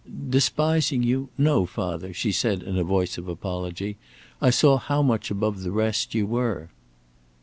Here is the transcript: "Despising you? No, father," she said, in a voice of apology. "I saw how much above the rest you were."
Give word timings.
"Despising 0.31 1.03
you? 1.03 1.29
No, 1.37 1.67
father," 1.67 2.11
she 2.11 2.31
said, 2.31 2.63
in 2.63 2.75
a 2.75 2.83
voice 2.83 3.19
of 3.19 3.27
apology. 3.27 3.97
"I 4.41 4.49
saw 4.49 4.77
how 4.79 5.03
much 5.03 5.29
above 5.29 5.61
the 5.61 5.69
rest 5.69 6.15
you 6.15 6.25
were." 6.25 6.69